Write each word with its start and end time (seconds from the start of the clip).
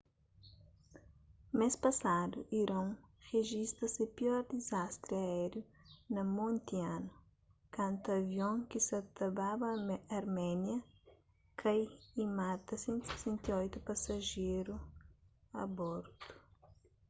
mês 1.57 1.75
pasadu 1.83 2.37
iron 2.61 2.87
rijista 3.29 3.83
se 3.93 4.03
pior 4.17 4.41
dizastri 4.53 5.13
aériu 5.25 5.63
na 6.13 6.21
monti 6.35 6.75
anu 6.95 7.11
kantu 7.75 8.05
avion 8.19 8.55
ki 8.69 8.79
sa 8.87 8.99
ta 9.15 9.25
baba 9.39 9.69
arménia 10.19 10.79
tkai 11.55 11.81
y 12.21 12.23
manta 12.37 12.73
168 12.85 13.87
pasajeru 13.87 14.75
a 15.61 15.63
bordu 15.77 16.13